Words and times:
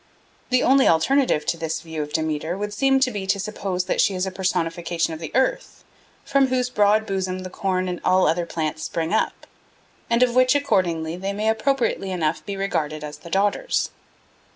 The 0.49 0.63
only 0.63 0.87
alternative 0.87 1.45
to 1.45 1.57
this 1.57 1.81
view 1.81 2.01
of 2.01 2.11
Demeter 2.11 2.57
would 2.57 2.73
seem 2.73 2.99
to 3.01 3.11
be 3.11 3.27
to 3.27 3.39
suppose 3.39 3.83
that 3.83 4.01
she 4.01 4.15
is 4.15 4.25
a 4.25 4.31
personification 4.31 5.13
of 5.13 5.19
the 5.19 5.29
earth, 5.35 5.83
from 6.25 6.47
whose 6.47 6.71
broad 6.71 7.05
bosom 7.05 7.43
the 7.43 7.51
corn 7.51 7.87
and 7.87 8.01
all 8.03 8.25
other 8.27 8.47
plants 8.47 8.81
spring 8.81 9.13
up, 9.13 9.45
and 10.09 10.23
of 10.23 10.33
which 10.33 10.55
accordingly 10.55 11.17
they 11.17 11.33
may 11.33 11.49
appropriately 11.49 12.09
enough 12.09 12.43
be 12.43 12.57
regarded 12.57 13.03
as 13.03 13.19
the 13.19 13.29
daughters. 13.29 13.91